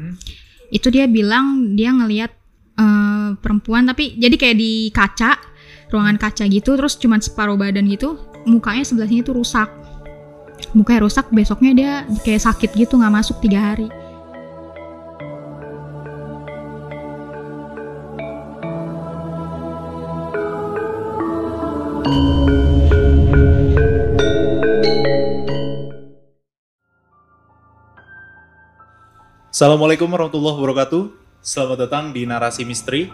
[0.00, 0.16] Hmm.
[0.72, 2.32] Itu dia bilang dia ngelihat
[2.80, 5.36] eh, perempuan tapi jadi kayak di kaca,
[5.92, 8.16] ruangan kaca gitu terus cuman separuh badan gitu,
[8.48, 9.68] mukanya sebelah sini tuh rusak.
[10.72, 11.92] Mukanya rusak, besoknya dia
[12.24, 13.92] kayak sakit gitu nggak masuk tiga hari.
[29.62, 31.02] Assalamualaikum warahmatullahi wabarakatuh.
[31.38, 33.06] Selamat datang di Narasi Misteri.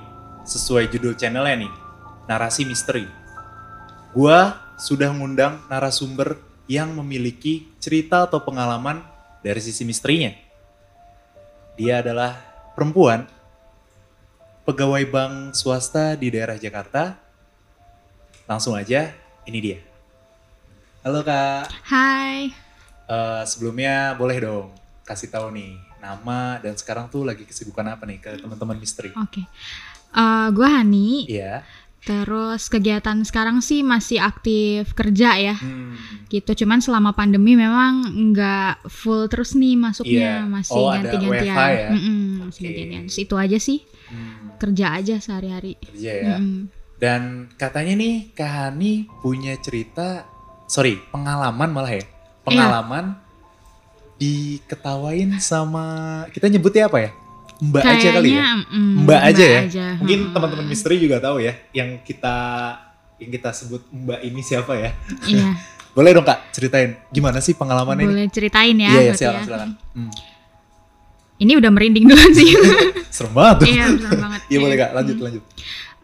[0.48, 1.72] Sesuai judul channelnya nih,
[2.24, 3.04] Narasi Misteri.
[4.16, 9.04] Gua sudah ngundang narasumber yang memiliki cerita atau pengalaman
[9.44, 10.32] dari sisi misterinya.
[11.76, 12.40] Dia adalah
[12.72, 13.28] perempuan,
[14.64, 17.12] pegawai bank swasta di daerah Jakarta.
[18.48, 19.12] Langsung aja,
[19.44, 19.84] ini dia.
[21.04, 22.56] Halo kak, Hai,
[23.04, 24.72] Eh, sebelumnya boleh dong
[25.04, 29.10] kasih tahu nih nama dan sekarang tuh lagi kesibukan apa nih ke teman-teman misteri?
[29.10, 29.42] oke.
[30.08, 31.60] Eh, gue Hani, Iya.
[32.00, 35.54] terus kegiatan sekarang sih masih aktif kerja ya.
[35.54, 35.92] Hmm.
[36.26, 40.46] gitu cuman selama pandemi memang nggak full terus nih masuknya Iya.
[40.46, 41.88] masih Oh, ganti-gantian ya?
[41.90, 42.64] Mm-mm, masih Oke.
[42.64, 46.36] ganti-gantian Terus itu aja sih Hmm, kerja aja sehari-hari Kerja ya.
[46.36, 46.68] Mm-mm.
[46.96, 47.22] Dan
[47.54, 50.24] katanya nih Kak Hani punya cerita,
[50.64, 52.04] sorry pengalaman malah ya,
[52.42, 53.04] pengalaman
[54.18, 55.84] diketawain sama
[56.28, 57.10] kita nyebutnya apa ya?
[57.58, 58.54] Mbak aja kali ya.
[58.60, 59.60] mm, Mbak aja ya?
[59.96, 60.32] Mungkin Mm-mm.
[60.32, 62.36] teman-teman misteri juga tahu ya, yang kita
[63.16, 64.90] yang kita sebut Mbak ini siapa ya?
[65.24, 65.54] iya
[65.88, 68.12] Boleh dong Kak ceritain gimana sih pengalamannya ini?
[68.12, 69.44] boleh ceritain ya Iya, berarti silakan, ya.
[69.44, 69.70] silakan.
[69.92, 70.12] Hmm.
[71.38, 72.50] ini udah merinding duluan sih
[73.14, 74.84] Serem banget iya serem banget Iya boleh Iya.
[74.84, 75.42] kak, lanjut lanjut.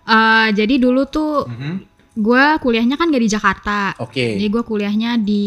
[0.05, 1.75] Eh, jadi dulu tuh Mhm.
[2.15, 4.39] Gue kuliahnya kan gak di Jakarta Oke.
[4.39, 5.45] jadi gue kuliahnya di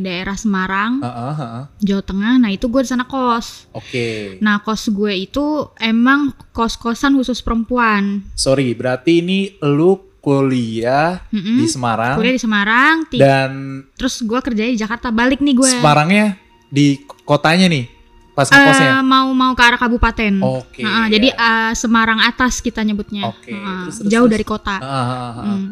[0.00, 1.62] daerah Semarang Heeh, heeh.
[1.84, 4.40] Jawa Tengah nah itu gue di sana kos Oke.
[4.40, 5.44] Nah, kos gue itu
[5.76, 8.24] emang kos-kosan khusus perempuan.
[8.32, 11.60] Sorry, berarti ini lu kuliah Mm-mm.
[11.60, 13.50] di Semarang Kuliah di Semarang, dan
[13.94, 15.12] terus gue kerja di Jakarta.
[15.12, 15.68] Balik nih gue.
[15.70, 16.34] Semarangnya
[16.66, 17.92] di kotanya nih
[18.32, 19.00] pas Eh, ngekosnya.
[19.00, 20.34] mau mau ke arah kabupaten.
[20.44, 20.84] Oke.
[20.84, 23.28] Nah, Jadi eh, Semarang atas kita nyebutnya.
[23.28, 24.34] Oke, terus, terus, jauh terus.
[24.36, 24.76] dari kota.
[24.76, 25.44] Ah, ah, ah, ah.
[25.46, 25.68] Hmm.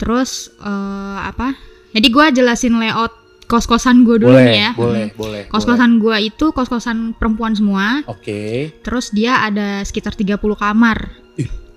[0.00, 1.52] Terus eh, apa?
[1.92, 3.12] Jadi gue jelasin layout
[3.44, 4.70] kos-kosan gue dulu Boleh, nih ya.
[4.72, 5.18] boleh, Hmm.
[5.18, 5.42] boleh.
[5.46, 8.00] Kos-kosan gue itu kos-kosan perempuan semua.
[8.06, 8.70] Oke.
[8.80, 10.98] Terus dia ada sekitar 30 kamar.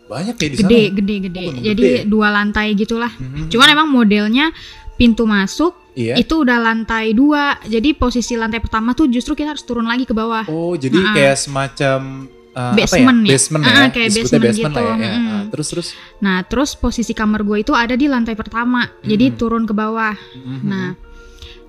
[0.04, 0.94] Banyak ya di Gede, sana.
[0.94, 1.44] gede, gede.
[1.44, 3.10] Oh, Jadi gede dua lantai gitulah.
[3.10, 3.50] Mhm.
[3.50, 4.54] Cuman emang modelnya
[4.94, 6.14] pintu masuk iya.
[6.14, 7.58] itu udah lantai dua.
[7.66, 10.46] Jadi posisi lantai pertama tuh justru kita harus turun lagi ke bawah.
[10.46, 13.26] Oh, jadi Nah, kayak semacam uh, Basement ya?
[13.26, 13.34] ya?
[13.34, 13.86] Basement Ah, ya.
[13.90, 14.94] kayak Disebutnya basement basement lah ya.
[14.94, 15.04] gitu.
[15.04, 15.12] ya.
[15.12, 15.30] Mm-mm.
[15.30, 15.88] Ah, terus terus.
[16.20, 18.82] Nah terus posisi kamar gue itu ada di lantai pertama.
[19.02, 19.36] Jadi Hmm.
[19.36, 20.16] turun ke bawah.
[20.34, 20.60] Mhm.
[20.64, 20.88] Nah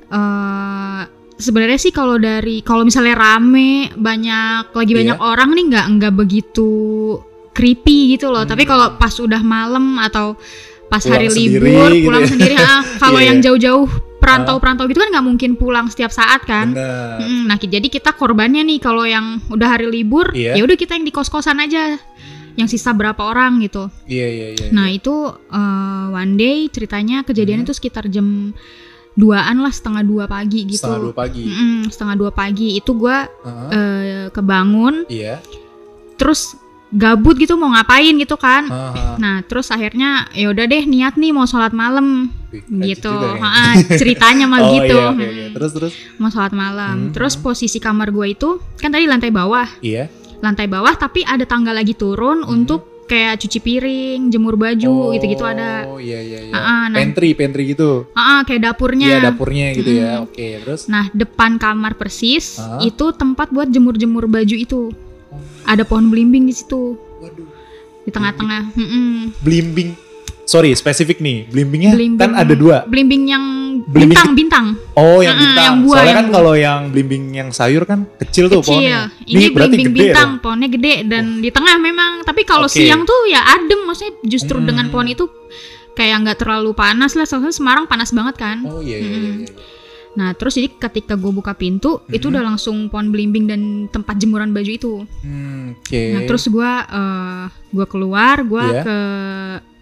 [0.07, 1.01] eh
[1.35, 4.99] sebenarnya sih kalau dari kalau misalnya rame banyak lagi Iya.
[5.01, 6.71] banyak orang nih nggak nggak begitu
[7.51, 8.43] creepy gitu loh.
[8.43, 8.51] Hmm.
[8.51, 10.37] Tapi kalau pas udah malam atau
[10.85, 12.29] pas Pulang hari sendiri libur gitu pulang ya.
[12.29, 13.45] sendiri ah, kalau Iya, yang iya.
[13.49, 13.87] jauh-jauh
[14.25, 16.73] perantau-perantau gitu kan nggak mungkin pulang setiap saat kan.
[16.73, 17.21] Bener.
[17.21, 20.57] Mm, Nah, jadi kita korbannya nih kalau yang udah hari libur, Iya.
[20.57, 22.01] ya udah kita yang di kos-kosan aja.
[22.55, 23.91] Yang sisa berapa orang gitu.
[24.07, 24.67] Iya iya iya.
[24.71, 27.71] Nah, itu eh, one day ceritanya kejadiannya Hmm.
[27.71, 28.55] itu sekitar jam
[29.15, 30.83] duaan lah setengah dua pagi gitu.
[30.83, 31.43] setengah dua pagi.
[31.45, 33.69] Mm-mm, setengah dua pagi itu gua Heeh.
[33.71, 35.39] eh, kebangun, Iya.
[36.15, 36.59] terus
[36.95, 38.65] gabut gitu mau ngapain gitu kan.
[38.65, 39.19] Heeh.
[39.19, 43.11] Nah, terus akhirnya ya udah deh niat nih mau sholat malam Wih, gitu.
[43.11, 43.35] ya.
[43.37, 44.95] Ha-ha, ceritanya mah oh, gitu.
[44.95, 45.27] Iya, oke.
[45.27, 45.51] Mm.
[45.53, 45.93] Terus terus.
[46.17, 46.97] Mau sholat malam.
[47.01, 47.43] Hmm, Terus hmm.
[47.43, 49.67] posisi kamar gue itu kan tadi lantai bawah.
[49.81, 50.07] Iya.
[50.37, 52.53] lantai bawah tapi ada tangga lagi turun Hmm.
[52.53, 55.85] untuk kayak cuci piring, jemur baju gitu-gitu ada.
[55.87, 56.53] Oh iya iya iya.
[56.53, 58.09] Ah, ah, nah- pantry pantry gitu.
[58.13, 59.09] Ah, ah, kayak dapurnya.
[59.09, 60.11] Iya dapurnya gitu ya.
[60.15, 60.25] Mm-mm.
[60.29, 60.85] Oke terus.
[60.85, 62.77] Nah, depan kamar persis Ah.
[62.79, 64.93] itu tempat buat jemur-jemur baju itu.
[65.65, 67.49] Oh, Ada pohon belimbing di situ waduh.
[68.01, 68.73] di tengah-tengah.
[68.73, 69.33] Mm-mm.
[69.41, 69.97] Blimbing.
[70.45, 71.49] Sorry spesifik nih.
[71.49, 72.85] Blimbingnya Belimbing- kan ada dua.
[72.85, 73.45] Belimbing yang
[73.83, 74.67] Belimbing bintang-bintang.
[74.95, 75.65] Oh yang bintang.
[75.65, 78.77] yang buah, Soalnya yang kan kalau yang blimbing yang sayur kan kecil tuh Kecil.
[78.77, 79.01] pohonnya.
[79.25, 80.41] Ini belimbing gede bintang, dong.
[80.41, 82.23] pohonnya gede dan di tengah memang.
[82.23, 82.77] Tapi kalau Oke.
[82.79, 84.67] siang tuh ya adem, maksudnya justru Hmm.
[84.67, 85.25] dengan pohon itu
[85.93, 87.25] kayak nggak terlalu panas lah.
[87.25, 88.61] Soalnya Semarang panas banget kan.
[88.63, 89.33] Oh iya iya iya.
[89.41, 89.73] Mm-mm.
[90.15, 92.33] Nah, terus jadi ketika gue buka pintu, itu Mhm.
[92.33, 94.95] udah langsung pohon belimbing dan tempat jemuran baju itu.
[95.21, 96.03] Hmm, Oke.
[96.11, 98.83] Nah, terus gue eh gua keluar, gue Iya.
[98.83, 98.97] ke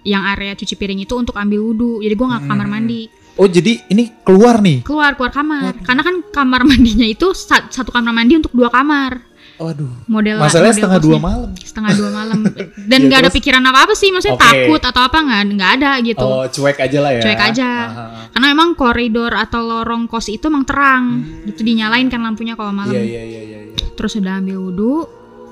[0.05, 2.01] yang area cuci piring itu untuk ambil wudhu.
[2.01, 2.73] Jadi gue nggak ke kamar Mhm.
[2.73, 3.03] mandi,
[3.33, 4.83] Oh jadi ini keluar nih.
[4.83, 5.73] keluar keluar kamar.
[5.73, 5.85] Waduh.
[5.85, 9.25] Karena kan kamar mandinya itu sa- satu kamar mandi untuk dua kamar.
[9.55, 9.93] Waduh.
[10.07, 11.51] model Masalahnya model setengah dua malam.
[11.55, 12.39] setengah dua malam
[12.91, 13.37] dan Ya, nggak ada terus?
[13.37, 14.45] pikiran apa apa sih maksudnya Oke.
[14.45, 17.23] takut atau apa nggak nggak ada gitu Oh, cuek aja lah ya.
[17.23, 17.71] Cuek aja.
[17.85, 18.05] Aha.
[18.31, 21.47] karena emang koridor atau lorong kos itu emang terang Hmm.
[21.47, 23.87] gitu dinyalain kan lampunya kalau malam Iya, iya, iya, iya, iya.
[23.93, 24.95] terus udah ambil wudhu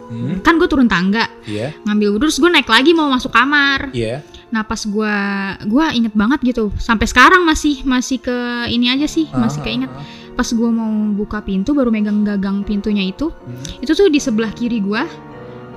[0.06, 3.94] Hmm, kan gue turun tangga Iya, ngambil wudhu terus gue naik lagi mau masuk kamar
[3.94, 4.26] iya.
[4.48, 5.14] nah pas gue
[5.62, 8.34] gue inget banget gitu sampai sekarang masih masih ke
[8.66, 10.02] ini aja sih masih Aha, keinget aha.
[10.40, 13.60] Pas gue mau buka pintu baru megang gagang pintunya itu Hmm.
[13.84, 15.04] itu tuh di sebelah kiri gua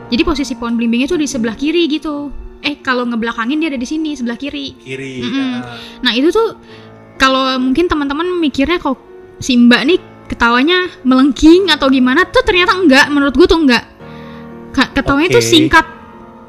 [0.07, 2.31] jadi posisi pohon belimbingnya tuh di sebelah kiri gitu
[2.63, 5.19] eh kalau ngebelakangin dia ada di sini sebelah kiri Kiri.
[5.19, 5.51] Mm-mm.
[5.59, 5.75] ah.
[5.99, 6.55] nah itu tuh
[7.19, 8.95] kalau mungkin teman-teman mikirnya kok
[9.43, 9.99] si mbak nih
[10.31, 13.83] ketawanya melengking atau gimana tuh ternyata enggak menurut gue tuh enggak
[14.95, 15.51] ketawanya tuh Oke.
[15.51, 15.85] singkat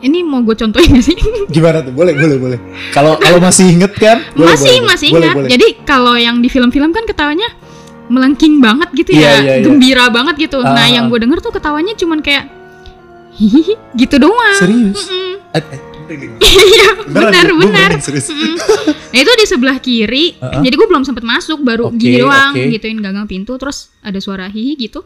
[0.04, 1.16] ini mau gue contohin gak sih
[1.54, 1.92] Gimana tuh?
[1.96, 2.58] Boleh, boleh, boleh.
[2.92, 4.20] Kalau kalau masih inget kan?
[4.36, 5.50] Boleh, masih boleh, masih boleh, ingat boleh.
[5.56, 7.48] jadi kalau yang di film-film kan ketawanya
[8.06, 9.64] melengking banget gitu ya iya, iya.
[9.64, 10.88] gembira banget gitu nah Ah.
[10.88, 12.48] yang gue denger tuh ketawanya cuman kayak
[13.34, 15.08] hihihi gitu doang Serius?
[16.04, 16.36] Merinding.
[16.36, 17.90] Iya, benar benar.
[17.96, 20.60] Nah itu di sebelah kiri, Uh-uh.
[20.60, 22.68] jadi gue belum sempet masuk, baru Oke, gini doang, oke.
[22.68, 25.00] gituin gagang pintu, terus ada suara hihi gitu.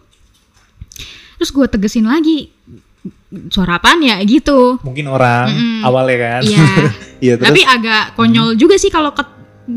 [1.38, 2.50] Terus gue tegesin lagi,
[3.46, 4.82] suara apaan ya gitu.
[4.82, 5.80] Mungkin orang Mm-mm.
[5.86, 6.40] awalnya kan.
[6.42, 6.66] Iya,
[7.24, 7.46] Iya, terus.
[7.46, 9.14] tapi agak konyol juga sih kalau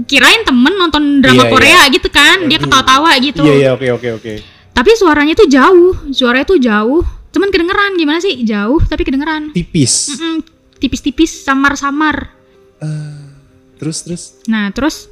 [0.08, 1.54] kirain temen nonton drama Iya, iya.
[1.54, 2.66] Korea gitu kan, dia Aduh.
[2.68, 3.44] ketawa-tawa gitu.
[3.44, 4.34] Iya, iya, oke, oke, oke.
[4.72, 7.04] Tapi suaranya tuh jauh, suaranya tuh jauh,
[7.36, 8.40] cuman kedengeran gimana sih?
[8.48, 9.52] Jauh tapi kedengeran.
[9.52, 10.16] Tipis.
[10.16, 10.42] Mm-mm,
[10.80, 12.32] tipis-tipis, samar-samar.
[12.80, 13.24] Eh,
[13.78, 14.24] terus, terus.
[14.48, 15.12] Nah terus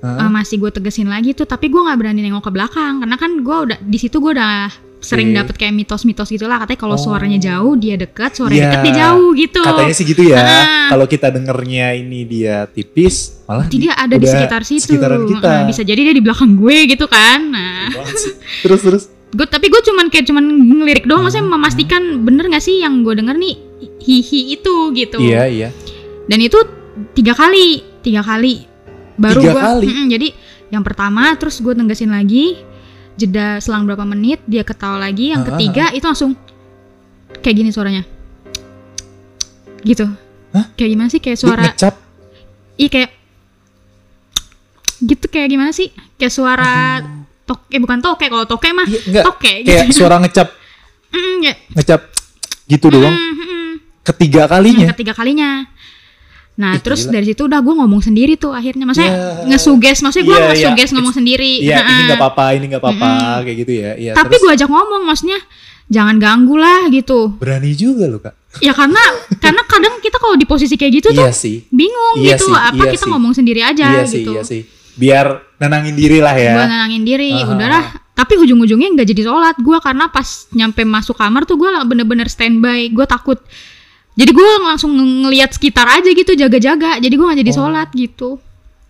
[0.00, 0.26] Hah?
[0.26, 3.44] Uh, masih gue tegesin lagi tuh tapi gue nggak berani nengok ke belakang karena kan
[3.44, 5.36] gue udah di situ gue udah sering Oke.
[5.40, 7.00] dapet kayak mitos-mitos gitulah katanya kalau Oh.
[7.00, 8.66] suaranya jauh dia deket suaranya Iya.
[8.68, 10.36] deket dia jauh gitu Katanya sih gitu ya.
[10.36, 10.88] Ah.
[10.88, 15.48] Kalau kita dengernya ini dia tipis, malah Berarti dia ada di sekitar situ sekitaran kita.
[15.48, 18.36] Nah, bisa jadi dia di belakang gue gitu kan nah sih.
[18.60, 19.04] terus, terus.
[19.30, 23.14] gue tapi gue cuman kayak cuman ngelirik doang maksudnya memastikan bener gak sih yang gue
[23.14, 23.54] denger nih
[24.00, 25.68] hihi itu gitu Iya, iya.
[26.26, 26.58] dan itu
[27.10, 28.66] tiga kali tiga kali
[29.14, 29.86] baru Tiga gua kali?
[29.86, 30.28] Mm-mm, jadi
[30.68, 32.58] yang pertama terus gue tegasin lagi
[33.14, 36.32] jeda selang berapa menit dia ketawa lagi yang Ah, ketiga itu langsung
[37.36, 38.02] kayak gini suaranya
[39.80, 40.06] gitu
[40.50, 40.66] Hah?
[40.74, 41.94] kayak gimana sih kayak suara ngecap.
[42.76, 43.10] iya kayak
[45.00, 47.00] gitu kayak gimana sih kayak suara
[47.42, 49.24] tok eh bukan toke kalau toke mah Iya, enggak.
[49.24, 50.48] toke Kayak gitu suara ngecap,
[51.10, 51.54] Mm, ya.
[51.74, 52.00] ngecap
[52.66, 53.10] gitu doang.
[53.10, 53.70] Mm, mm.
[54.00, 54.86] Ketiga kalinya.
[54.94, 55.66] ketiga kalinya.
[56.60, 57.12] Nah, Ih, terus gila.
[57.16, 58.84] dari situ udah gue ngomong sendiri tuh akhirnya.
[58.84, 59.48] Maksudnya Ya.
[59.48, 60.48] ngesuges, maksudnya gue Iya, iya.
[60.52, 61.52] ngesuges ngomong sendiri.
[61.58, 62.06] Iya, ini Heeh.
[62.06, 63.40] nggak apa-apa, ini nggak apa-apa, Mm-mm.
[63.42, 63.90] kayak gitu ya.
[63.96, 65.40] Iya, Tapi gue ajak ngomong, maksudnya
[65.88, 67.32] jangan ganggu lah gitu.
[67.34, 68.34] berani juga lo kak.
[68.60, 69.00] Ya karena
[69.36, 71.64] karena kadang kita kalau di posisi kayak gitu tuh Iya sih.
[71.66, 72.46] bingung Iya gitu.
[72.46, 73.10] sih, Apa iya kita sih.
[73.10, 74.30] ngomong sendiri aja iya sih, gitu.
[74.34, 74.62] iya sih.
[74.92, 75.26] Biar
[75.56, 76.52] nenangin diri lah ya.
[76.52, 77.46] Gue nenangin diri, Aha.
[77.48, 77.84] udahlah.
[78.12, 82.90] Tapi ujung-ujungnya nggak jadi sholat gue karena pas nyampe masuk kamar tuh gue bener-bener standby.
[82.90, 83.40] Gue takut.
[84.20, 87.00] Jadi gue langsung ngelihat sekitar aja gitu, jaga-jaga.
[87.00, 87.58] Jadi gue nggak jadi Oh.
[87.58, 88.30] sholat gitu.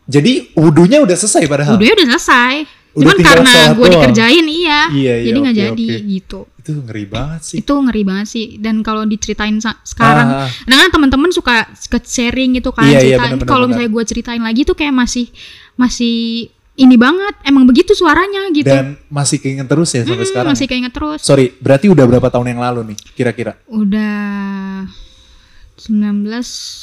[0.04, 1.78] Jadi wudhunya udah selesai padahal.
[1.78, 2.54] Udah udah selesai.
[2.90, 5.98] Udah Cuman karena gue dikerjain iya, Iya, iya, jadi nggak oke, jadi oke.
[6.10, 6.40] gitu.
[6.58, 7.56] Itu ngeri banget sih.
[7.62, 8.46] Itu ngeri banget sih.
[8.58, 11.70] Dan kalau diceritain sekarang, Ah, karena kan teman-teman suka,
[12.02, 13.46] sharing gitu kan Iya, iya, cerita.
[13.46, 15.30] Kalau misalnya gue ceritain lagi tuh kayak masih
[15.76, 16.16] masih
[16.74, 17.38] ini banget.
[17.44, 18.66] Emang begitu suaranya gitu.
[18.66, 20.50] dan masih keinget terus ya sampai Hmm, sekarang.
[20.50, 21.20] masih keinget terus.
[21.22, 23.54] Sorry, berarti udah berapa tahun yang lalu nih kira-kira?
[23.70, 24.82] Udah
[25.80, 26.28] 19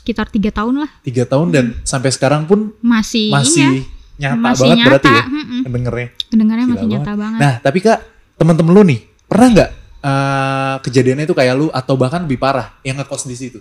[0.02, 3.86] sekitar tiga tahun lah Tiga tahun dan sampai sekarang pun masih, masih
[4.18, 4.88] iya, nyata masih banget nyata.
[4.90, 5.62] berarti ya mm-mm.
[5.68, 6.08] dengernya.
[6.34, 7.18] Gila masih nyata banget.
[7.18, 7.40] banget.
[7.40, 8.00] Nah, tapi Kak,
[8.36, 12.98] teman-teman lu nih, pernah nggak eh, kejadiannya itu kayak lu atau bahkan lebih parah yang
[12.98, 13.60] ngekos di situ?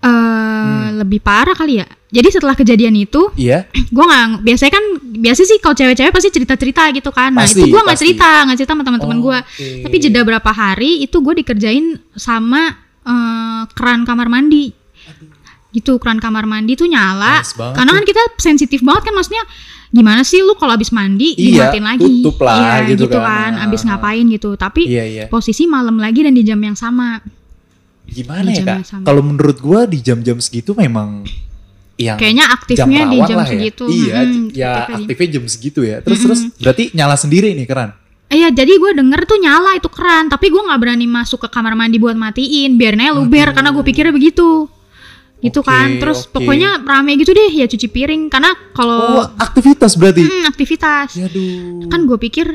[0.00, 0.12] Eh,
[0.64, 0.96] Hmm.
[0.96, 1.86] lebih parah kali ya.
[2.08, 6.82] Jadi setelah kejadian itu, Iya, gue nggak biasanya kan biasa sih kalau cewek-cewek pasti cerita-cerita
[6.92, 7.32] gitu kan.
[7.32, 9.38] Nah Pasti, itu gue nggak cerita, nggak cerita sama teman-teman Oh, gue.
[9.40, 9.68] oke.
[9.88, 14.72] Tapi jeda berapa hari itu gue dikerjain sama eh, keran kamar mandi.
[15.70, 17.42] Gitu keran kamar mandi tuh nyala.
[17.74, 19.42] Karena kan kita sensitif banget kan maksudnya
[19.90, 22.02] gimana sih lu kalau abis mandi Iya, dimatiin lagi.
[22.18, 23.50] tutup lah Iya, gitu gitu, kan.
[23.52, 23.64] kan.
[23.64, 23.86] Abis Ah.
[23.92, 24.50] ngapain gitu.
[24.54, 25.24] Tapi Iya, iya.
[25.26, 27.18] posisi malam lagi dan di jam yang sama.
[28.04, 29.02] Gimana Di ya jam Kak?
[29.02, 31.24] Kalau menurut gua di jam-jam segitu memang
[31.96, 33.50] yang Kayaknya jam aktifnya di rawan jam lah ya.
[33.50, 33.84] segitu.
[33.86, 35.96] Iya, Mm-mm, ya aktifnya di- aktifnya jam segitu ya.
[36.00, 37.90] Terus terus berarti nyala sendiri nih keran.
[38.34, 41.72] Iya, jadi gue denger tuh nyala itu keran, tapi gue nggak berani masuk ke kamar
[41.72, 44.66] mandi buat matiin, biarin aja luber karena gue pikirnya begitu,
[45.40, 45.88] gitu Oke, kan.
[45.96, 46.34] Terus oke.
[46.34, 49.00] pokoknya rame gitu deh, ya cuci piring karena Oh, kalau
[49.36, 50.20] aktivitas berarti.
[50.20, 51.86] hmm, aktivitas, Yaduh.
[51.86, 52.46] kan gue pikir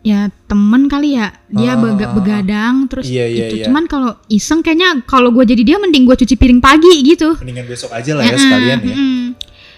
[0.00, 3.54] ya temen kali ya dia Ah, bega- begadang terus Iya, iya, gitu.
[3.58, 3.64] iya.
[3.68, 7.36] Cuman kalau iseng kayaknya kalau gue jadi dia mending gue cuci piring pagi gitu.
[7.36, 8.96] Mendingan besok aja lah ya Mm-mm, sekalian ya.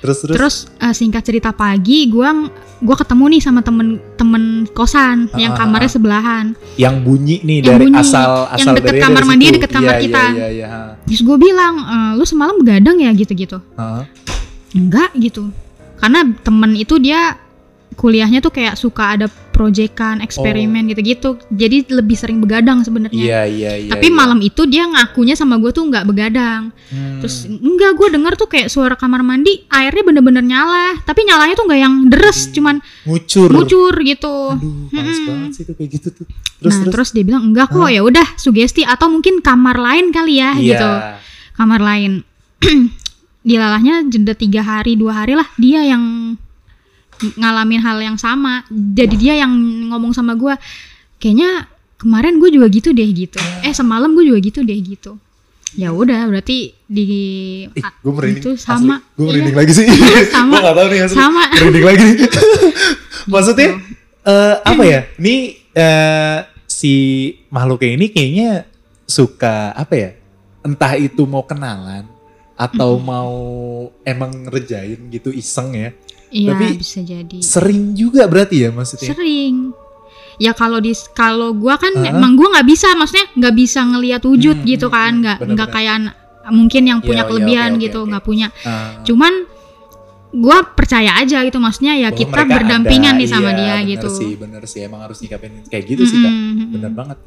[0.01, 0.37] Terus terus.
[0.37, 2.33] Terus eh, singkat cerita pagi, gua
[2.81, 5.95] gua ketemu nih sama temen-temen kosan yang Ah, ah, kamarnya ah.
[5.95, 6.45] sebelahan.
[6.75, 9.71] yang bunyi nih Yang dari bunyi, asal yang asal deket dari kamar dari mandi, deket
[9.71, 10.23] kamar Iya, kita.
[10.25, 10.69] Iya iya iya.
[11.05, 13.61] Terus gue bilang, "Eh, lu semalam begadang ya gitu-gitu?
[13.77, 14.03] Heeh.
[14.73, 15.53] Enggak gitu.
[16.01, 17.37] Karena temen itu dia
[17.93, 19.27] kuliahnya tuh kayak suka ada
[19.61, 21.37] proyekan, eksperimen gitu-gitu.
[21.53, 23.21] Jadi lebih sering begadang sebenarnya.
[23.21, 23.29] Oh.
[23.29, 23.91] Iya iya iya.
[23.93, 24.17] Tapi iya.
[24.17, 26.73] malam itu dia ngakunya sama gue tuh nggak begadang.
[26.89, 27.21] Hmm.
[27.21, 30.97] Terus enggak gue denger tuh kayak suara kamar mandi airnya bener-bener nyala.
[31.05, 33.53] Tapi nyalanya tuh nggak yang deres, cuman ngucur.
[33.53, 34.57] ngucur gitu.
[34.57, 36.27] Aduh, panas banget sih itu kayak gitu tuh.
[36.65, 36.95] Terus nah terus.
[36.97, 37.09] terus.
[37.13, 40.65] dia bilang enggak kok ya udah sugesti atau mungkin kamar lain kali ya Iya.
[40.73, 40.91] gitu.
[41.61, 42.25] Kamar lain.
[43.49, 46.37] Dilalahnya jeda tiga hari dua hari lah dia yang
[47.35, 48.65] ngalamin hal yang sama.
[48.69, 49.53] Jadi dia yang
[49.89, 50.55] ngomong sama gue
[51.17, 53.37] kayaknya kemarin gue juga gitu deh gitu.
[53.61, 55.21] Eh semalam gue juga gitu deh gitu.
[55.71, 57.07] Ya udah berarti di
[57.71, 58.43] Ih, gue merinding.
[58.43, 58.99] itu sama.
[59.15, 59.31] Gue Iya.
[59.31, 59.87] merinding lagi sih.
[60.35, 60.59] Sama.
[60.59, 61.15] gue gak tau nih asli.
[61.15, 61.45] Sama.
[61.55, 62.17] Merinding lagi nih.
[63.33, 63.69] Maksudnya
[64.25, 65.01] eh, apa ya?
[65.15, 65.35] Ini
[65.71, 66.95] eh, si
[67.49, 68.51] makhluknya ini kayaknya
[69.07, 70.11] suka apa ya?
[70.61, 72.05] Entah itu mau kenalan
[72.59, 73.31] atau mau
[74.03, 75.95] emang ngerjain gitu iseng ya.
[76.31, 77.39] Iya Tapi bisa jadi.
[77.43, 79.11] Sering juga berarti ya maksudnya.
[79.11, 79.75] Sering.
[80.41, 82.15] Ya kalau di kalau gua kan Ah.
[82.15, 85.37] emang gua nggak bisa, maksudnya nggak bisa ngelihat wujud Hmm, gitu hmm, kan, hmm, nggak
[85.53, 85.97] nggak kayak
[86.51, 88.47] mungkin yang punya Iya, iya, kelebihan oke, gitu, nggak punya.
[88.65, 89.33] Ah, Cuman
[90.31, 93.91] gua percaya aja gitu, maksudnya ya bahwa kita berdampingan ada, nih sama iya, dia bener
[93.93, 94.09] gitu.
[94.09, 94.81] sih, bener sih.
[94.81, 96.31] Emang harus nyikapin kayak gitu sih kak.
[96.31, 96.69] Mm-mm, mm-mm.
[96.73, 97.19] Bener banget.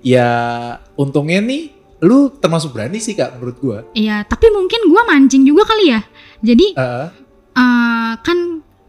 [0.00, 0.28] Ya
[0.94, 1.62] untungnya nih,
[2.00, 3.78] lu termasuk berani sih kak menurut gua.
[3.92, 6.00] Iya, tapi mungkin gua mancing juga kali ya.
[6.40, 7.06] Jadi Eh,
[7.60, 8.38] eh, kan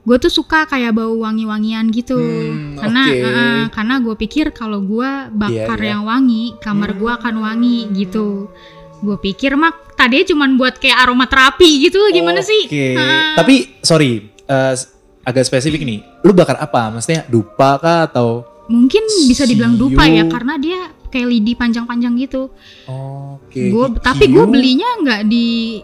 [0.01, 3.21] gue tuh suka kayak bau wangi-wangian gitu Hmm, karena oke.
[3.21, 5.91] eh, karena gue pikir kalau gue bakar Iya, iya.
[5.91, 8.49] yang wangi kamar gue akan wangi gitu
[8.97, 12.87] gue pikir mah tadinya cuman buat kayak aromaterapi gitu gimana sih Oke.
[12.93, 13.33] Ah.
[13.35, 14.11] Tapi sorry,
[14.43, 14.73] eh,
[15.21, 16.01] agak spesifik nih.
[16.21, 16.89] Lu bakar apa?
[16.89, 18.45] Maksudnya dupa kah atau?
[18.63, 20.31] mungkin bisa dibilang dupa ya Siu.
[20.31, 22.47] karena dia kayak lidi panjang-panjang gitu
[22.87, 23.67] Oke.
[23.67, 25.75] Gua hi- tapi gue belinya nggak di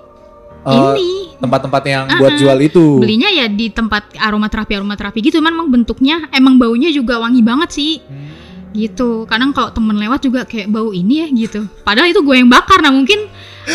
[0.67, 2.37] eh, ini tempat-tempat yang Ah, buat ah.
[2.37, 2.85] jual itu.
[2.97, 7.69] belinya ya di tempat aromaterapi aromaterapi gitu cuman emang bentuknya emang baunya juga wangi banget
[7.71, 8.29] sih Hmm.
[8.73, 12.47] gitu kadang kalau temen lewat juga kayak bau ini ya gitu padahal itu gue yang
[12.47, 13.25] bakar nah mungkin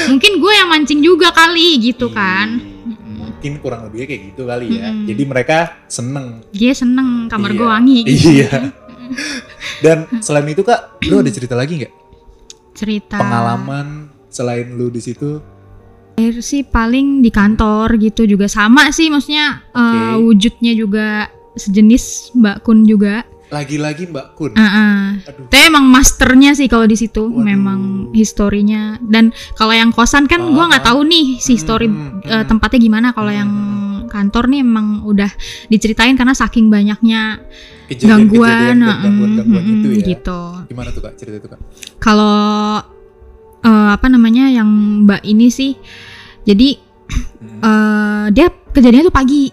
[0.07, 2.71] mungkin gue yang mancing juga kali gitu kan Ih,
[3.43, 4.87] Mungkin kurang lebihnya kayak gitu kali ya.
[4.87, 5.03] Mm-mm.
[5.05, 6.47] Jadi mereka seneng.
[6.49, 7.73] dia seneng kamar gue Iya.
[7.73, 8.29] wangi gitu.
[8.33, 8.51] Iya.
[9.79, 11.93] Dan selain itu kak, lu ada cerita lagi nggak?
[12.73, 13.87] cerita Pengalaman
[14.29, 15.43] selain lu di situ?
[16.14, 19.81] Air sih paling di kantor gitu juga sama sih maksudnya eh,
[20.12, 20.23] Oke.
[20.23, 24.57] wujudnya juga sejenis Mbak Kun juga Lagi-lagi Mbak Kun.
[24.57, 25.12] Ah.
[25.23, 25.45] Aduh.
[25.45, 27.45] Tapi emang masternya sih kalau di situ Waduh.
[27.45, 30.88] memang historinya dan kalau yang kosan kan gua nggak Ah.
[30.88, 32.49] tahu nih si story Hmm, eh, hmm.
[32.49, 35.28] tempatnya gimana kalau Hmm, yang hmm, kantor nih emang udah
[35.69, 37.45] diceritain karena saking banyaknya
[37.85, 40.04] Kejadian-kejadian gangguan dan ah, gangguan-gangguan mm, itu mm, ya.
[40.09, 40.40] gitu.
[40.64, 41.61] Gimana tuh kak cerita itu kak?
[41.99, 42.33] Kalau
[43.62, 44.69] eh, apa namanya yang
[45.02, 45.73] Mbak ini sih
[46.42, 46.78] jadi
[47.42, 47.61] Hmm.
[47.61, 49.45] eh, dia kejadiannya tuh pagi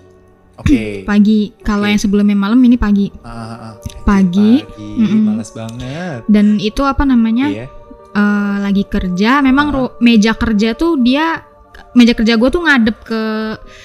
[0.55, 1.01] Oke.
[1.09, 1.91] pagi kalau Oke.
[1.91, 3.73] yang sebelumnya malam ini pagi Ah, ah, ah.
[4.01, 4.61] Pagi.
[4.61, 5.21] Pagi, Mm-mm.
[5.27, 6.19] males banget.
[6.25, 7.65] dan itu apa namanya Iya.
[8.11, 9.73] eh, lagi kerja memang Ah.
[9.75, 11.43] ru- meja kerja tuh dia
[11.91, 13.21] meja kerja gue tuh ngadep ke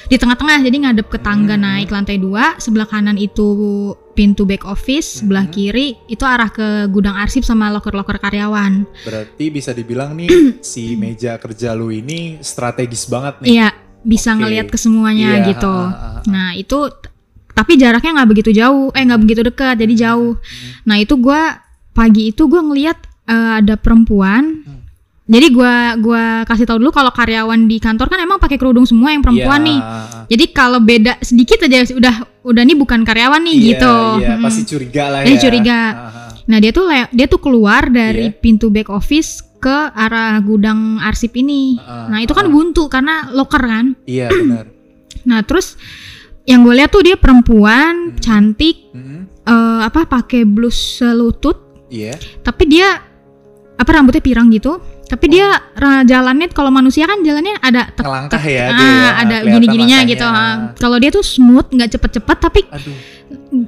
[0.06, 1.62] di tengah-tengah jadi ngadep ke tangga Hmm.
[1.62, 3.46] naik lantai dua sebelah kanan itu
[4.12, 5.52] pintu back office sebelah Hmm.
[5.52, 10.30] kiri itu arah ke gudang arsip sama loker-loker karyawan Berarti bisa dibilang nih
[10.64, 13.48] si meja kerja lu ini strategis banget nih.
[13.52, 13.68] iya
[14.00, 14.38] bisa Oke.
[14.38, 16.22] ngelihat ke semuanya Iya, gitu ah, ah, ah, ah.
[16.24, 16.78] nah itu
[17.50, 20.70] tapi jaraknya nggak begitu jauh eh nggak begitu dekat jadi jauh Hmm.
[20.84, 21.58] nah itu gua
[21.90, 24.83] pagi itu gua ngelihat eh, ada perempuan Hmm.
[25.24, 29.08] Jadi gua gua kasih tahu dulu kalau karyawan di kantor kan emang pakai kerudung semua
[29.08, 29.78] yang perempuan Iya, nih
[30.26, 34.44] jadi kalau beda sedikit aja udah udah nih bukan karyawan nih Iya, gitu Iya, Mm-mm.
[34.44, 35.40] pasti curiga lah Dia ya.
[35.40, 35.78] curiga.
[35.80, 36.28] Ah, ah.
[36.44, 38.36] nah dia tuh dia tuh keluar dari Iya.
[38.36, 43.60] pintu back office ke arah gudang arsip ini Ah, nah itu kan buntu karena loker
[43.60, 44.68] kan Iya benar.
[45.24, 45.80] Nah terus
[46.44, 48.20] yang gue lihat tuh dia perempuan Hmm.
[48.20, 52.12] cantik Hmm, eh, apa pakai blus selutut Iya.
[52.38, 53.00] tapi dia
[53.74, 55.46] apa rambutnya pirang gitu tapi dia
[56.02, 60.24] jalannya kalau manusia kan jalannya ada tek- Ngelangkah tek- ya ah, ya, ada gini-gininya gitu
[60.24, 60.72] ah.
[60.74, 62.96] kalau dia tuh smooth nggak cepet-cepet tapi Aduh.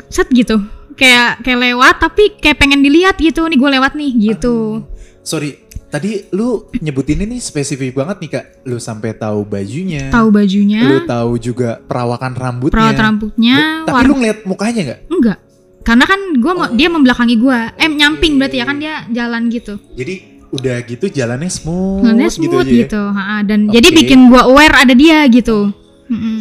[0.06, 0.56] set gitu
[0.92, 4.82] kayak kayak lewat tapi kayak pengen dilihat gitu nih gue lewat nih gitu
[5.20, 8.44] Sorry, tadi lu nyebutin ini spesifik banget nih kak.
[8.62, 10.06] Lu sampai tahu bajunya.
[10.06, 12.70] tahu bajunya Lu tahu juga perawakan rambutnya.
[12.72, 15.00] perawat rambutnya Lu- Tapi warna lu ngeliat mukanya nggak?
[15.08, 15.38] enggak
[15.82, 16.70] karena kan gua mau Oh.
[16.72, 21.48] dia membelakangi gua eh nyamping berarti ya kan dia jalan gitu Jadi udah gitu jalannya
[21.48, 22.78] smooth, Jalannya gitu smooth ya?
[22.84, 23.36] gitu, ha-ha.
[23.42, 23.74] dan Oke.
[23.74, 25.70] jadi bikin gua aware ada dia gitu.
[26.06, 26.38] Mm-mm.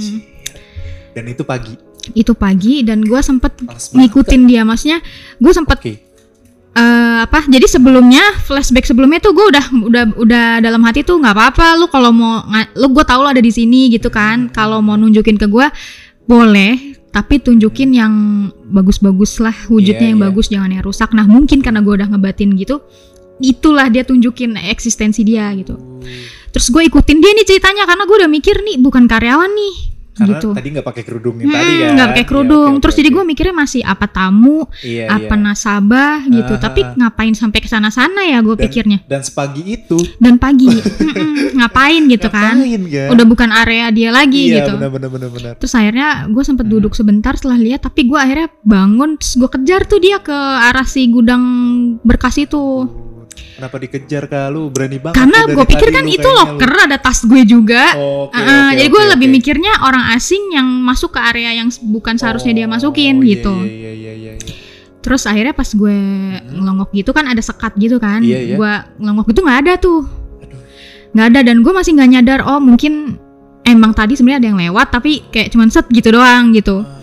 [1.12, 1.74] Dan itu pagi.
[2.14, 5.02] itu pagi dan gue sempet ngikutin dia maksudnya
[5.36, 5.58] gue Kak.
[5.58, 5.94] sempet Oke.
[6.76, 11.34] eh, apa jadi sebelumnya flashback sebelumnya tuh gue udah udah udah dalam hati tuh nggak
[11.34, 12.46] apa-apa lu kalau mau
[12.78, 15.66] lu gue tau lo ada di sini gitu kan kalau mau nunjukin ke gue
[16.30, 18.14] boleh tapi tunjukin yang
[18.70, 20.26] bagus-bagus lah wujudnya Iya, yang iya.
[20.30, 22.86] bagus jangan yang rusak nah mungkin karena gue udah ngebatin gitu
[23.38, 25.76] itulah dia tunjukin eksistensi dia gitu.
[26.50, 29.76] Terus gue ikutin dia nih ceritanya karena gue udah mikir nih bukan karyawan nih
[30.16, 30.56] Karena gitu.
[30.56, 31.92] tadi nggak pakai kerudung Hmm, tadi kan.
[31.92, 32.72] nggak pakai Iya, kerudung.
[32.72, 35.44] oke, terus oke, jadi gue mikirnya masih apa tamu iya, apa iya.
[35.44, 36.54] nasabah gitu.
[36.56, 39.04] Ah, tapi ngapain sampai ke sana sana ya gue pikirnya?
[39.04, 40.00] Dan sepagi itu.
[40.16, 40.72] Dan pagi.
[41.04, 42.56] Mm-mm, ngapain gitu kan?
[42.56, 43.10] Ngapain, kan?
[43.12, 44.80] udah bukan area dia lagi iya, gitu.
[44.80, 45.54] benar benar benar benar.
[45.60, 46.74] terus akhirnya gue sempet Hmm.
[46.80, 50.32] duduk sebentar setelah lihat tapi gue akhirnya bangun terus gue kejar tuh dia ke
[50.64, 51.44] arah si gudang
[52.02, 52.88] berkas itu
[53.36, 55.16] Kenapa dikejar kak lu berani banget?
[55.16, 58.28] karena gue pikir kan lu itu locker ada tas gue juga lu.
[58.28, 59.34] Oke, Ah, oke, jadi gue lebih oke.
[59.34, 63.56] mikirnya orang asing yang masuk ke area yang bukan seharusnya dia masukin Oh, iya, gitu
[63.58, 64.54] Iya iya iya iya.
[65.00, 65.98] Terus akhirnya pas gue
[66.50, 68.28] ngelongok gitu kan ada sekat gitu kan, Hmm.
[68.28, 68.56] Iya, iya.
[68.56, 70.02] gue ngelongok gitu nggak ada tuh,
[71.14, 73.16] nggak ada dan gue masih nggak nyadar oh mungkin
[73.64, 76.82] emang tadi sebenarnya ada yang lewat tapi kayak cuman set gitu doang gitu.
[76.82, 76.95] Anjir,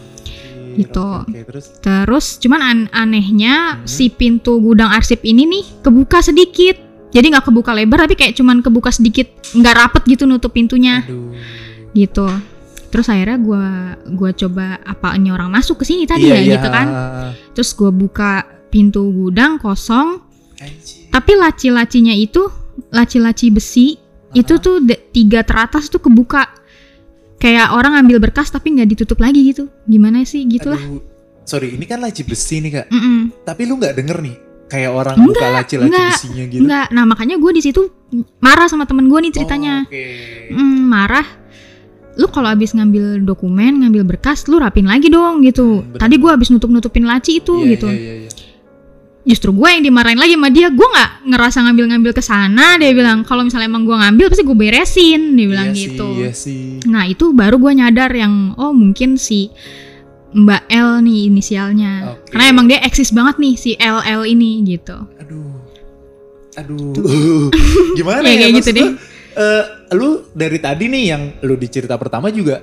[0.74, 1.00] Gitu.
[1.00, 3.84] Oke, oke, terus Terus cuman an- anehnya Hmm.
[3.84, 6.76] si pintu gudang arsip ini nih kebuka sedikit,
[7.08, 11.32] jadi nggak kebuka lebar tapi kayak cuman kebuka sedikit, nggak rapet gitu nutup pintunya aduh.
[11.92, 12.26] gitu.
[12.88, 13.64] Terus akhirnya gue
[14.12, 16.52] gua coba apa ini orang masuk ke sini tadi Iya, ya iya.
[16.54, 16.86] gitu kan.
[17.52, 18.32] Terus gue buka
[18.68, 20.20] pintu gudang kosong,
[20.56, 21.08] Anjir.
[21.08, 22.44] tapi laci-lacinya itu
[22.88, 23.96] laci-laci besi
[24.32, 26.48] itu tuh tiga teratas tuh kebuka
[27.42, 31.02] kayak orang ambil berkas tapi nggak ditutup lagi gitu gimana sih gitulah Aduh.
[31.42, 32.86] Sorry, ini kan laci besi nih kak.
[32.88, 33.42] Mm-mm.
[33.42, 34.36] Tapi lu nggak denger nih
[34.68, 36.62] kayak orang Enggak, buka laci-laci enggak, besinya gitu.
[36.62, 37.80] nggak nah makanya gue di situ
[38.38, 40.04] marah sama temen gue nih ceritanya Oh, Oke.
[40.48, 41.26] Mm, marah
[42.12, 46.00] lu kalau abis ngambil dokumen ngambil berkas lu rapin lagi dong gitu Hmm, bener.
[46.00, 48.30] tadi gue abis nutup nutupin laci itu Iya, gitu Iya, iya, iya.
[49.22, 53.22] Justru gue yang dimarahin lagi sama dia gue nggak ngerasa ngambil-ngambil ke sana dia bilang
[53.22, 56.62] kalau misalnya emang gue ngambil pasti gue beresin dia bilang Iya sih, gitu Iya sih.
[56.90, 59.46] nah itu baru gue nyadar yang oh mungkin si
[60.32, 62.34] Mbak L nih inisialnya Oke.
[62.34, 65.54] karena emang dia eksis banget nih si LL ini gitu Aduh.
[66.58, 67.48] Aduh.
[67.98, 68.38] Gimana Ya, ya?
[68.42, 68.84] kayak gitu deh.
[68.84, 68.96] lu,
[69.38, 72.58] eh, lu dari tadi nih yang lu di cerita pertama juga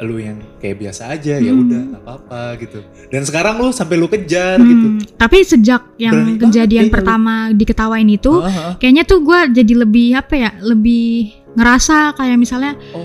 [0.00, 1.60] lu yang kayak biasa aja ya Hmm.
[1.60, 2.78] udah nggak apa-apa gitu.
[3.08, 4.86] Dan sekarang lu sampai lu kejar gitu.
[4.88, 6.92] Hmm, tapi sejak yang Berani banget kejadian lu.
[6.92, 8.72] pertama diketawain itu Ah, ah.
[8.76, 13.02] kayaknya tuh gue jadi lebih apa ya lebih ngerasa kayak misalnya Oh,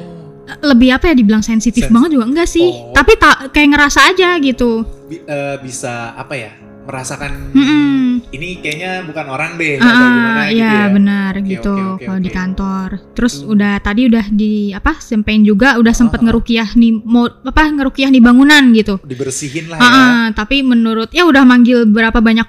[0.61, 2.91] lebih apa ya dibilang sensitif Sens- banget juga enggak sih Oh.
[2.91, 6.51] tapi tak kayak ngerasa aja gitu bi- eh, bisa apa ya?
[6.83, 8.27] Merasakan Mm-mm.
[8.29, 10.81] ini kayaknya bukan orang deh atau Ah, gimana gitu iya ya.
[10.91, 12.35] benar Oke, gitu oke, oke, kalau di oke.
[12.35, 12.87] kantor.
[13.15, 13.51] Terus Tuh.
[13.55, 16.23] udah tadi udah di apa sampein juga udah sempet ah.
[16.27, 18.99] ngerukiah nih mau apa ngerukiah di bangunan gitu.
[19.01, 19.99] Dibersihin lah Ah, ya.
[20.35, 22.45] tapi menurut ya udah manggil berapa banyak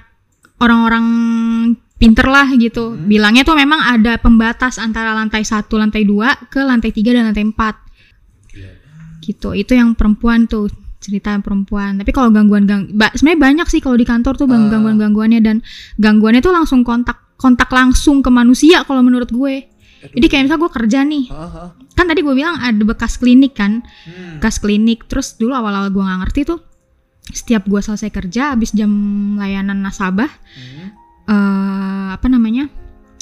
[0.59, 1.05] orang-orang
[1.95, 2.91] pinter lah gitu.
[2.91, 3.07] Hmm.
[3.07, 7.47] Bilangnya tuh memang ada pembatas antara lantai satu, lantai dua ke lantai tiga dan lantai
[7.47, 7.75] empat
[8.51, 8.71] Gila.
[9.23, 9.55] gitu.
[9.55, 10.67] Itu yang perempuan tuh
[11.05, 12.01] cerita perempuan.
[12.01, 14.71] Tapi kalau gangguan gang, ba- sebenarnya banyak sih kalau di kantor tuh gang- Ah.
[14.73, 15.61] gangguan gangguannya dan
[15.95, 19.67] gangguannya tuh langsung kontak kontak langsung ke manusia kalau menurut gue.
[20.01, 20.13] Aduh.
[20.17, 21.69] Jadi kayak misalnya gue kerja nih, Ah, ah.
[21.93, 24.39] kan tadi gue bilang ada bekas klinik kan, Hmm.
[24.39, 25.05] bekas klinik.
[25.05, 26.59] Terus dulu awal-awal gue nggak ngerti tuh,
[27.27, 28.89] setiap gue selesai kerja, habis jam
[29.35, 30.89] layanan nasabah, Hmm.
[31.25, 32.69] eh apa namanya,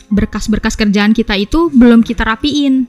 [0.08, 2.86] berkas-berkas kerjaan kita itu belum kita rapiin.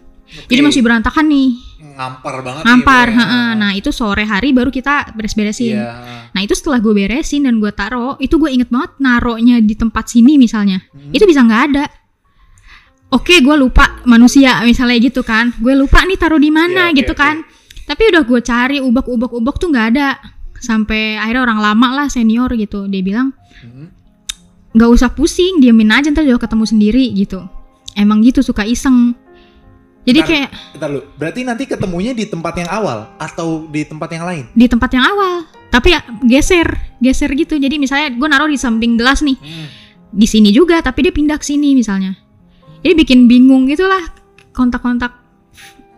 [0.49, 0.67] Jadi Oke.
[0.69, 1.49] masih berantakan nih,
[1.95, 3.07] ngampar banget nih ngampar.
[3.09, 3.25] pokoknya.
[3.25, 3.49] heeh.
[3.55, 5.79] Nah itu sore hari baru kita beres-beresin.
[5.79, 5.91] Iya.
[6.31, 10.07] Nah itu setelah gue beresin dan gue taro, itu gue inget banget naronya di tempat
[10.07, 11.11] sini misalnya, Hmm.
[11.11, 11.85] itu bisa nggak ada.
[13.09, 16.99] Oke, gue lupa manusia misalnya gitu kan, gue lupa nih taruh di mana Iya, oke,
[16.99, 17.21] gitu oke.
[17.21, 17.37] kan.
[17.85, 20.19] Tapi udah gue cari ubak-ubak-ubak tuh nggak ada.
[20.57, 23.31] Sampai akhirnya orang lama lah senior gitu, dia bilang
[23.63, 23.87] Hmm.
[24.73, 27.47] nggak usah pusing, diemin aja ntar juga ketemu sendiri gitu.
[27.95, 29.15] Emang gitu suka iseng.
[30.05, 34.09] Jadi Ntar- kayak Bentar lu, berarti nanti ketemunya di tempat yang awal atau di tempat
[34.11, 34.45] yang lain?
[34.51, 35.35] di tempat yang awal,
[35.67, 37.55] tapi ya geser, geser gitu.
[37.55, 39.67] Jadi misalnya gue naruh di samping gelas nih, Hmm.
[40.11, 42.15] di sini juga tapi dia pindah ke sini misalnya
[42.81, 43.99] jadi bikin bingung gitulah
[44.53, 45.11] kontak-kontak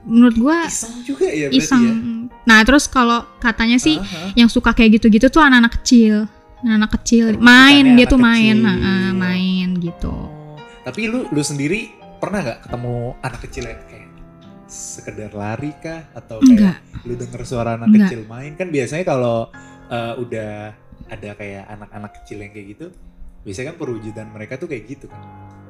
[0.02, 1.94] menurut gua Iseng juga ya berarti iseng ya?
[2.42, 4.32] nah terus kalau katanya sih Aha.
[4.32, 6.24] yang suka kayak gitu-gitu tuh anak-anak kecil
[6.62, 8.64] anak-anak kecil Oh, main bukannya dia anak tuh main kecil.
[8.64, 14.09] nah, main gitu Oh, tapi lu lu sendiri pernah nggak ketemu anak kecil yang kayak
[14.66, 16.76] sekedar lari kah atau kayak enggak
[17.07, 18.09] lu denger suara anak Enggak.
[18.11, 19.46] kecil main kan biasanya kalau
[19.87, 20.74] uh, udah
[21.07, 22.87] ada kayak anak-anak kecil yang kayak gitu
[23.46, 25.22] biasanya kan perwujudan mereka tuh kayak gitu kan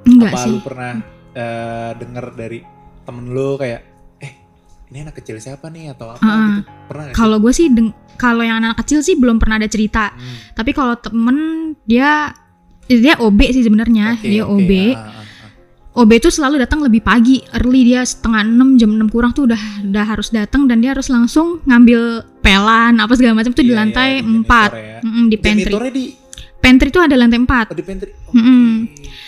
[0.03, 0.93] enggak apa sih lu pernah
[1.37, 2.59] uh, denger dari
[3.05, 3.81] temen lu kayak
[4.17, 4.33] eh
[4.89, 7.05] ini anak kecil siapa nih atau apa Ah, gitu pernah?
[7.13, 7.69] Kalau gue sih
[8.17, 10.09] kalau yang anak kecil sih belum pernah ada cerita.
[10.09, 11.37] Hmm, Tapi kalau temen
[11.85, 12.33] dia
[12.87, 14.71] dia OB sih sebenarnya, oke, dia oke, OB.
[14.97, 15.16] ah.
[15.97, 19.57] OB itu selalu datang lebih pagi, early dia setengah 6 jam 6 kurang tuh udah
[19.81, 23.81] udah harus datang dan dia harus langsung ngambil pelan apa segala macam tuh di Iya,
[23.81, 24.45] lantai iya, di 4.
[24.45, 24.99] janitor ya.
[25.01, 25.73] Mm-mm, di pantry.
[25.73, 26.05] Di
[26.57, 27.49] Pantry tuh ada lantai 4.
[27.49, 28.69] oh, di pantry oke Mm-mm.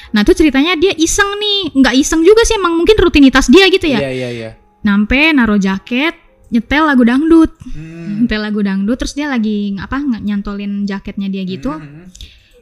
[0.09, 3.89] Nah, tuh ceritanya dia iseng nih, nggak iseng juga sih emang mungkin rutinitas dia gitu
[3.89, 4.05] ya.
[4.05, 6.17] iya iya iya Nampe naruh jaket,
[6.49, 7.49] nyetel lagu dangdut.
[7.65, 8.25] Hmm.
[8.25, 11.73] Nyetel lagu dangdut terus dia lagi apa nyantolin jaketnya dia gitu.
[11.73, 12.07] Hmm, hmm.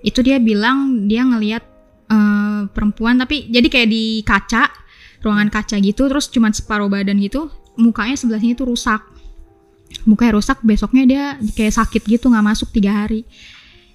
[0.02, 1.62] Itu dia bilang dia ngelihat
[2.06, 4.70] eh, perempuan tapi jadi kayak di kaca,
[5.20, 9.02] ruangan kaca gitu terus cuman separuh badan gitu, mukanya sebelah sini tuh rusak.
[10.02, 13.22] Mukanya rusak, besoknya dia kayak sakit gitu nggak masuk tiga hari.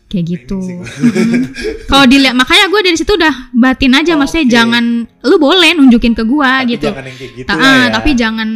[0.08, 0.60] Kayak gitu.
[1.89, 4.52] Kalau dilihat makanya gue dari situ udah batin aja, Oh, maksudnya oke.
[4.52, 4.86] jangan
[5.24, 6.88] lu boleh nunjukin ke Tapi gitu.
[6.91, 7.88] jangan yang kayak gitu Ah, lah ya.
[7.95, 8.50] tapi jangan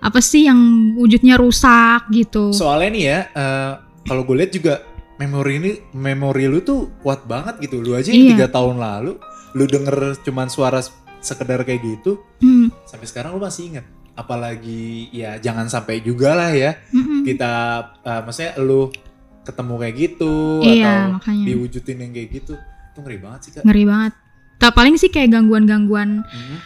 [0.00, 0.60] apa sih yang
[0.96, 2.52] wujudnya rusak gitu.
[2.52, 3.72] soalnya nih ya eh,
[4.04, 4.74] kalau gue lihat juga
[5.16, 8.30] memori ini memori lu tuh kuat banget gitu lu aja yang Iya.
[8.34, 9.12] tiga tahun lalu
[9.52, 10.82] lu denger cuman suara
[11.18, 16.50] sekedar kayak gitu Hmm, sampai sekarang lu masih inget apalagi ya jangan sampai juga lah
[16.50, 17.22] ya mm-mm.
[17.24, 17.52] kita
[18.00, 18.90] eh, maksudnya lu
[19.42, 21.44] ketemu kayak gitu Iya, atau makanya.
[21.44, 24.12] diwujudin yang kayak gitu itu ngeri banget sih kak Ngeri banget.
[24.56, 26.22] Tak paling sih kayak gangguan-gangguan.
[26.22, 26.56] Mhm.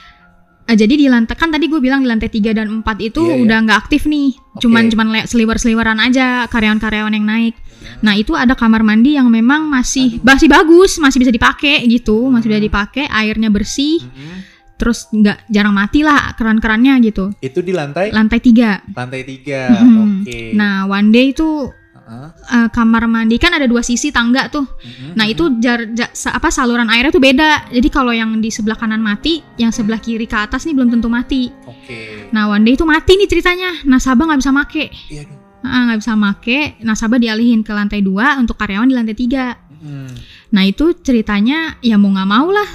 [0.69, 3.35] Eh, jadi di lantai kan tadi gue bilang di lantai 3 dan 4 itu Iya,
[3.35, 3.41] iya.
[3.41, 4.37] udah nggak aktif nih.
[4.53, 4.69] Oke.
[4.69, 7.55] Cuman cuman seliwer-seliweran aja karyawan-karyawan yang naik.
[7.99, 12.53] Nah, itu ada kamar mandi yang memang masih masih bagus, masih bisa dipakai gitu, masih
[12.53, 12.69] bisa Hmm.
[12.69, 14.37] dipakai, airnya bersih, Mhm.
[14.77, 17.33] terus nggak jarang mati lah keran-kerannya gitu.
[17.41, 18.85] itu di lantai Lantai 3.
[18.93, 19.97] lantai tiga Mhm.
[20.23, 21.67] oke Nah, one day itu
[22.09, 24.65] Eh, kamar mandi kan ada dua sisi tangga tuh.
[24.65, 25.13] Mhm.
[25.13, 27.69] Nah itu jar, ja- sa- apa saluran airnya tuh beda.
[27.69, 31.07] Jadi kalau yang di sebelah kanan mati, yang sebelah kiri ke atas nih belum tentu
[31.07, 31.53] mati.
[31.63, 33.85] oke Nah one day itu mati nih ceritanya.
[33.85, 36.59] Nasabah nggak bisa make, iya dong Ah, nggak bisa make.
[36.81, 39.59] Nasabah dialihin ke lantai dua untuk karyawan di lantai tiga.
[39.69, 40.09] Mhm.
[40.49, 42.69] Nah itu ceritanya ya mau nggak mau lah,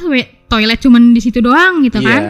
[0.45, 2.05] toilet cuman di situ doang gitu Iya.
[2.05, 2.21] kan.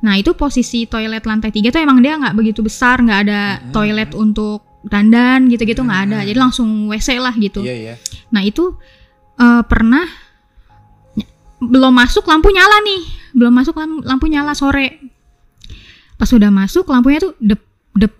[0.00, 3.72] Nah itu posisi toilet lantai tiga tuh emang dia nggak begitu besar, nggak ada Mhm.
[3.74, 6.18] toilet untuk dandan gitu-gitu nggak ada.
[6.20, 6.26] Mhm.
[6.26, 7.60] Jadi langsung WC lah gitu.
[7.60, 7.94] Iya iya.
[8.28, 8.76] Nah itu
[9.36, 10.04] eh, pernah
[11.60, 13.00] belum masuk lampu nyala nih,
[13.32, 14.96] belum masuk lam- lampu nyala sore.
[16.16, 17.60] Pas udah masuk lampunya tuh dep
[17.92, 18.12] dep.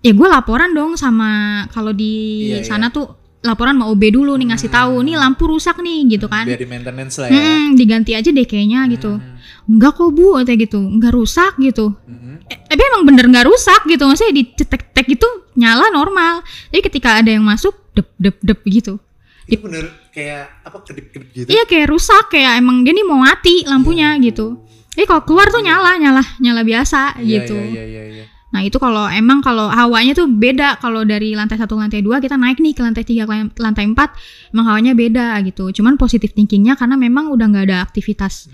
[0.00, 1.26] Ya gue laporan dong sama
[1.68, 3.10] kalau di Iya, sana tuh
[3.42, 5.04] laporan sama OB dulu nih ngasih tahu Hmm.
[5.04, 6.46] nih lampu rusak nih gitu kan.
[6.46, 7.34] Biar di maintenance lah ya.
[7.34, 9.18] Hmm, diganti aja deh kayaknya gitu.
[9.66, 9.72] Hmm.
[9.76, 10.78] Enggak kok bu, katanya gitu.
[10.78, 11.86] Enggak rusak gitu.
[12.06, 12.46] Mhm.
[12.46, 14.06] Eh, tapi emang bener nggak rusak gitu.
[14.06, 15.26] Maksudnya dicetek-tek gitu
[15.58, 16.46] nyala normal.
[16.70, 19.02] Jadi ketika ada yang masuk dep dep dep gitu.
[19.46, 21.48] Itu bener kayak apa kedip-kedip gitu.
[21.50, 24.30] Iya kayak rusak kayak emang dia nih mau mati lampunya Iya.
[24.30, 24.62] gitu.
[24.94, 27.54] Jadi kalau keluar tuh nyala nyala nyala biasa Iya, gitu.
[27.58, 28.24] Iya iya iya.
[28.54, 32.38] Nah itu kalau emang kalau hawanya tuh beda kalau dari lantai satu lantai dua kita
[32.40, 34.16] naik nih ke lantai tiga ke lantai empat
[34.54, 35.68] emang hawanya beda gitu.
[35.74, 38.48] Cuman positif thinkingnya karena memang udah nggak ada aktivitas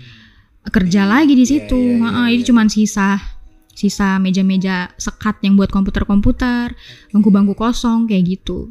[0.65, 1.75] kerja Iya, lagi di iya, situ.
[1.75, 2.47] iya, iya, Heeh, Ini iya.
[2.47, 3.09] cuman sisa
[3.69, 6.77] sisa meja-meja sekat yang buat komputer-komputer,
[7.09, 8.69] bangku-bangku kosong kayak gitu.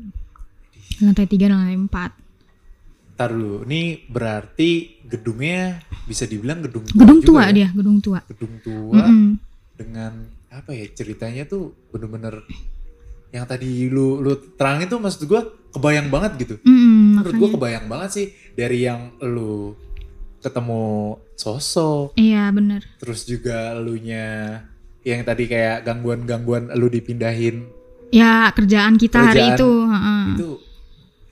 [1.01, 2.11] Lantai tiga dan lantai empat.
[3.13, 4.71] Ntar dulu, ini berarti
[5.05, 7.53] gedungnya bisa dibilang gedung tua Gedung tua ya?
[7.53, 8.21] dia, gedung tua.
[8.25, 9.31] Gedung tua Mm-mm.
[9.75, 10.13] dengan
[10.49, 12.45] apa ya ceritanya tuh bener-bener
[13.29, 16.55] yang tadi lu lu terangin tuh maksud gua kebayang banget gitu.
[16.63, 17.55] Mm-mm, Menurut gua makanya.
[17.59, 19.75] kebayang banget sih dari yang lu
[20.39, 20.83] ketemu
[21.43, 22.87] sosok, Iya bener.
[22.97, 24.63] terus juga elunya
[25.03, 27.67] yang tadi kayak gangguan-gangguan lu dipindahin
[28.09, 29.71] Ya kerjaan kita hari Kerjaan itu.
[29.91, 30.25] heeh.
[30.37, 30.49] itu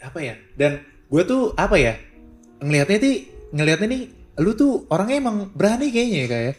[0.01, 0.73] apa ya dan
[1.07, 1.95] gue tuh apa ya
[2.59, 3.17] ngelihatnya nih
[3.53, 4.03] ngelihatnya nih
[4.41, 6.57] lu tuh orangnya emang berani kayaknya ya kayak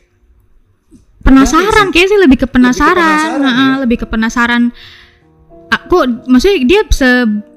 [1.22, 2.98] Penasaran kayaknya sih lebih ke penasaran.
[2.98, 3.82] penasaran, heeh, ya.
[3.86, 4.64] Lebih ke penasaran.
[5.70, 6.82] Aku maksudnya dia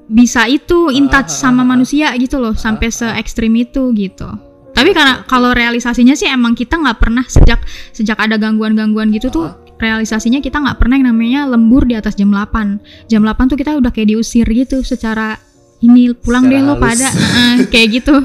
[0.05, 1.69] bisa itu in touch Ah, ah, sama ah, ah.
[1.73, 2.93] manusia gitu loh sampai ah.
[2.93, 4.29] se ekstrim itu gitu.
[4.75, 9.47] Tapi karena kalau realisasinya sih emang kita nggak pernah sejak sejak ada gangguan-gangguan gitu tuh
[9.75, 13.07] realisasinya kita nggak pernah yang namanya lembur di atas jam 8.
[13.07, 15.39] Jam 8 tuh kita udah kayak diusir gitu secara
[15.79, 18.15] ini pulang Secara deh lo pada Heeh, kayak gitu.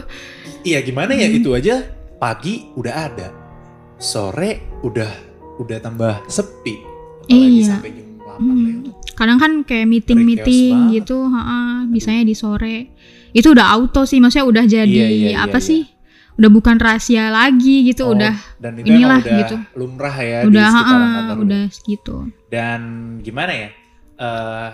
[0.62, 1.38] iya gimana ya Hmm.
[1.38, 1.86] itu aja
[2.16, 3.28] pagi udah ada
[3.96, 4.50] sore
[4.82, 5.10] udah
[5.58, 6.74] udah tambah sepi
[7.22, 7.66] apalagi Iya.
[7.68, 8.74] sampai jam 8 Hmm.
[9.12, 12.76] kadang kan kayak meeting meeting gitu heeh, bisanya di sore
[13.30, 15.66] itu udah auto sih maksudnya udah jadi Iya, iya, iya, apa iya.
[15.66, 15.80] sih
[16.36, 19.56] udah bukan rahasia lagi gitu Oh, udah dan itu inilah udah gitu.
[19.74, 20.82] lumrah ya udah di
[21.32, 21.42] lu.
[21.42, 22.16] udah gitu
[22.48, 22.80] dan
[23.20, 23.68] gimana ya
[24.16, 24.70] eh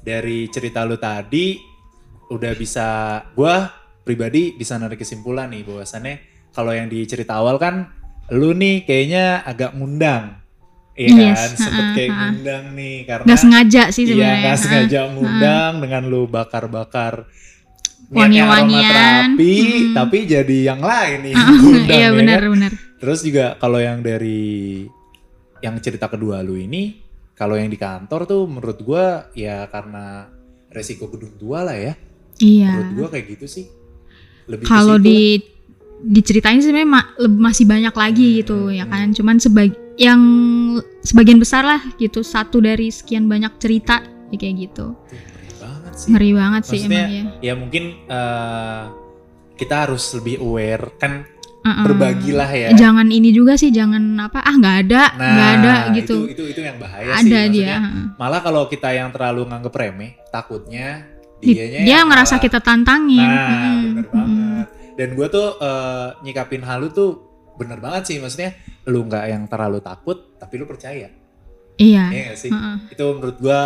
[0.00, 1.56] dari cerita lu tadi
[2.28, 2.86] udah bisa
[3.32, 3.68] gua
[4.00, 6.14] pribadi bisa narik kesimpulan nih bahwasannya
[6.50, 7.88] kalau yang di cerita awal kan
[8.30, 10.40] lu nih kayaknya agak ngundang
[10.94, 14.38] Iya Yes, kan, sempet kayak ngundang nih karena Nggak sengaja sih Iya sebenarnya.
[14.38, 15.06] nggak Ah, sengaja ah.
[15.10, 17.14] ngundang dengan lu bakar-bakar
[18.10, 19.54] Wangi-wangian, aromaterapi,
[19.88, 19.94] mm.
[19.96, 21.48] tapi jadi yang lain nih yang
[21.88, 22.50] Iya ya benar kan?
[22.52, 22.72] benar.
[23.00, 24.84] Terus juga kalau yang dari
[25.60, 27.00] yang cerita kedua lu ini,
[27.32, 30.28] kalau yang di kantor tuh menurut gua ya karena
[30.68, 31.94] resiko gedung tua lah ya.
[32.36, 32.70] Iya.
[32.70, 33.66] Menurut gua kayak gitu sih.
[34.44, 35.40] Lebih Kalau di
[36.04, 38.92] diceritain sih sebenarnya ma- leb- masih banyak lagi gitu Hmm, ya hmm.
[38.92, 39.06] kan.
[39.10, 40.20] Cuman sebag yang
[41.00, 44.92] sebagian besar lah gitu satu dari sekian banyak cerita ya kayak gitu.
[45.64, 46.08] Banget sih.
[46.10, 47.24] Ngeri banget sih Maksudnya, emang ya.
[47.40, 48.82] Ya mungkin eh,
[49.54, 51.12] kita harus lebih aware kan
[51.60, 51.84] Uh-uh.
[51.86, 52.68] berbagilah ya.
[52.74, 56.16] Jangan ini juga sih jangan apa ah nggak ada Nah, nggak ada gitu.
[56.26, 57.24] Itu, itu itu yang bahaya ada sih.
[57.24, 57.40] dia.
[57.40, 58.04] Maksudnya, heeh.
[58.14, 61.08] Malah kalau kita yang terlalu nganggep remeh, takutnya
[61.40, 63.24] Di- dianya dia yang ngerasa malah- kita tantangin.
[63.24, 64.12] Nah, Mm, bener mm.
[64.12, 64.66] banget.
[64.94, 67.10] Dan gue tuh eh, nyikapin hal lu tuh
[67.54, 68.16] bener banget sih.
[68.18, 68.50] Maksudnya
[68.84, 71.08] lu nggak yang terlalu takut, tapi lu percaya.
[71.74, 72.04] Iya.
[72.06, 72.52] Iya sih?
[72.52, 72.76] heeh.
[72.88, 73.60] Itu menurut gue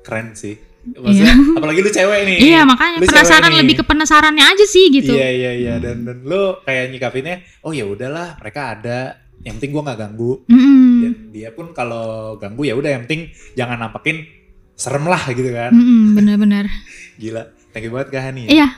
[0.00, 0.56] keren sih.
[0.84, 2.36] Maksudnya, apalagi lu cewek nih.
[2.52, 5.16] Iya makanya Lu penasaran lebih ke penasarannya aja sih gitu.
[5.16, 9.72] Iya iya iya dan dan lu kayak nyikapinnya, oh ya udahlah mereka ada, yang penting
[9.72, 10.32] gue nggak ganggu.
[10.44, 10.84] Mm-mm.
[11.00, 14.28] Dan dia pun kalau ganggu ya udah yang penting jangan nampakin
[14.76, 15.72] serem lah gitu kan.
[15.72, 16.68] Mm-mm, Bener-bener.
[17.20, 18.48] Gila, thank you banget Kak Hani.
[18.48, 18.64] ya.
[18.64, 18.68] Iya.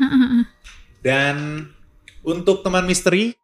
[1.02, 1.66] Dan
[2.26, 3.34] untuk teman misteri,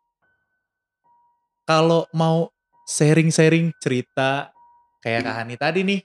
[1.62, 2.50] kalau mau
[2.86, 4.50] sharing-sharing cerita
[5.00, 6.00] kayak Kak Hani tadi nih,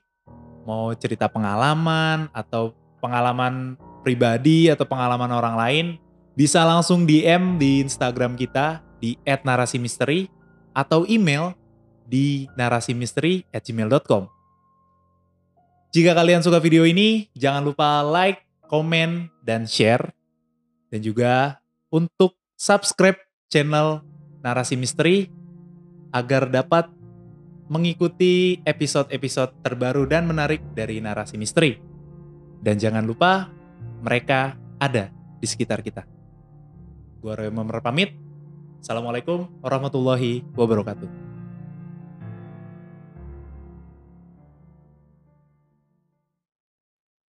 [0.68, 5.86] mau cerita pengalaman atau pengalaman pribadi atau pengalaman orang lain,
[6.36, 10.28] bisa langsung DM di Instagram kita di @narasimisteri
[10.76, 11.56] atau email
[12.04, 14.28] di narasimisteri@gmail.com.
[15.96, 20.12] Jika kalian suka video ini, jangan lupa like, komen, dan share.
[20.92, 24.04] Dan juga untuk subscribe channel
[24.44, 25.32] Narasi Misteri
[26.12, 26.92] agar dapat
[27.68, 31.76] mengikuti episode-episode terbaru dan menarik dari Narasi Misteri.
[32.58, 33.52] Dan jangan lupa
[34.02, 36.08] mereka ada di sekitar kita.
[37.22, 38.16] Gua Roy Mamer pamit.
[38.82, 41.27] Assalamualaikum warahmatullahi wabarakatuh.